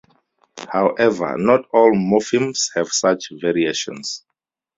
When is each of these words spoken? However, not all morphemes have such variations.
However, 0.71 1.37
not 1.37 1.65
all 1.71 1.91
morphemes 1.93 2.71
have 2.75 2.87
such 2.87 3.27
variations. 3.39 4.25